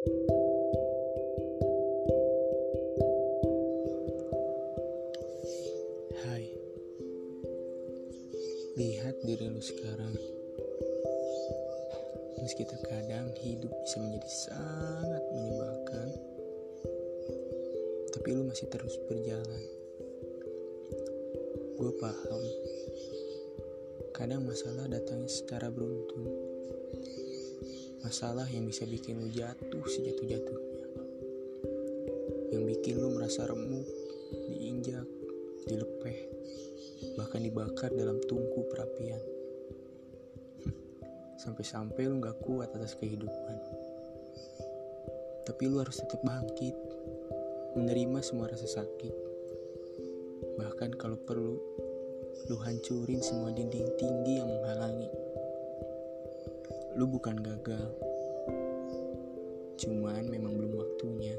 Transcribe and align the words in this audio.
Hai, 0.00 0.08
lihat 8.80 9.20
diri 9.28 9.52
lu 9.52 9.60
sekarang. 9.60 10.16
Meski 12.40 12.64
terkadang 12.64 13.28
hidup 13.44 13.68
bisa 13.84 14.00
menjadi 14.00 14.30
sangat 14.48 15.20
menyebalkan, 15.36 16.08
tapi 18.16 18.28
lu 18.32 18.48
masih 18.48 18.72
terus 18.72 18.96
berjalan. 19.04 19.64
Gue 21.76 21.92
paham, 22.00 22.42
kadang 24.16 24.48
masalah 24.48 24.88
datangnya 24.88 25.28
secara 25.28 25.68
beruntun. 25.68 25.99
Masalah 28.10 28.50
yang 28.50 28.66
bisa 28.66 28.82
bikin 28.90 29.22
lu 29.22 29.30
jatuh 29.30 29.86
sejatuh-jatuhnya. 29.86 30.82
Yang 32.50 32.62
bikin 32.74 32.98
lu 32.98 33.14
merasa 33.14 33.46
remuk, 33.46 33.86
diinjak, 34.50 35.06
dilepeh, 35.70 36.18
bahkan 37.14 37.38
dibakar 37.38 37.94
dalam 37.94 38.18
tungku 38.26 38.66
perapian. 38.66 39.22
Sampai-sampai 41.46 42.10
lu 42.10 42.18
gak 42.18 42.34
kuat 42.42 42.74
atas 42.74 42.98
kehidupan. 42.98 43.56
Tapi 45.46 45.62
lu 45.70 45.78
harus 45.78 46.02
tetap 46.02 46.18
bangkit, 46.26 46.74
menerima 47.78 48.26
semua 48.26 48.50
rasa 48.50 48.66
sakit. 48.66 49.14
Bahkan 50.58 50.98
kalau 50.98 51.14
perlu, 51.14 51.62
lu 52.50 52.58
hancurin 52.58 53.22
semua 53.22 53.54
dinding 53.54 53.86
tinggi 54.02 54.42
yang 54.42 54.50
menghalangi. 54.50 55.19
Lu 56.98 57.06
bukan 57.06 57.38
gagal, 57.38 57.86
cuman 59.78 60.26
memang 60.26 60.58
belum 60.58 60.74
waktunya. 60.74 61.38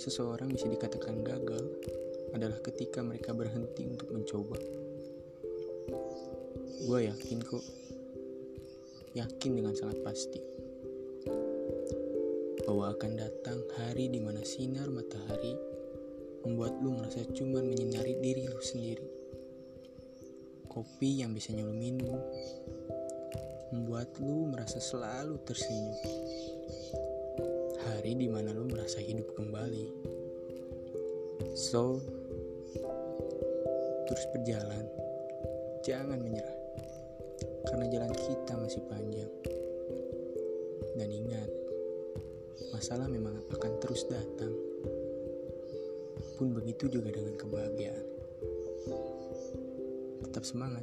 Seseorang 0.00 0.50
bisa 0.50 0.66
dikatakan 0.66 1.22
gagal 1.22 1.64
adalah 2.34 2.58
ketika 2.66 3.00
mereka 3.06 3.30
berhenti 3.30 3.86
untuk 3.86 4.10
mencoba. 4.10 4.58
Gue 6.84 7.06
yakin 7.06 7.38
kok, 7.40 7.64
yakin 9.14 9.50
dengan 9.54 9.72
sangat 9.78 10.02
pasti 10.02 10.42
bahwa 12.64 12.90
akan 12.96 13.12
datang 13.14 13.60
hari 13.76 14.08
di 14.08 14.18
mana 14.18 14.40
sinar 14.42 14.88
matahari 14.88 15.54
membuat 16.42 16.74
lu 16.82 16.96
merasa 16.96 17.22
cuman 17.30 17.64
menyinari 17.64 18.18
diri 18.18 18.50
lu 18.50 18.60
sendiri. 18.60 19.06
Kopi 20.66 21.22
yang 21.22 21.30
biasanya 21.32 21.62
lu 21.62 21.76
minum 21.76 22.18
membuat 23.94 24.18
lu 24.18 24.50
merasa 24.50 24.82
selalu 24.82 25.38
tersenyum. 25.46 25.94
Hari 27.78 28.18
di 28.18 28.26
mana 28.26 28.50
lu 28.50 28.66
merasa 28.66 28.98
hidup 28.98 29.38
kembali. 29.38 29.86
So, 31.54 32.02
terus 34.10 34.24
berjalan, 34.34 34.90
jangan 35.86 36.18
menyerah, 36.18 36.58
karena 37.70 37.86
jalan 37.86 38.10
kita 38.18 38.58
masih 38.58 38.82
panjang. 38.90 39.30
Dan 40.98 41.14
ingat, 41.14 41.50
masalah 42.74 43.06
memang 43.06 43.46
akan 43.46 43.72
terus 43.78 44.10
datang. 44.10 44.58
Pun 46.34 46.50
begitu 46.50 46.90
juga 46.90 47.14
dengan 47.14 47.38
kebahagiaan. 47.38 48.06
Tetap 50.26 50.42
semangat. 50.42 50.82